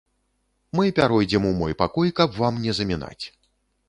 Мы 0.77 0.85
пяройдзем 0.99 1.45
у 1.49 1.51
мой 1.59 1.75
пакой, 1.81 2.13
каб 2.21 2.33
вам 2.41 2.57
не 2.65 2.71
замінаць. 2.79 3.19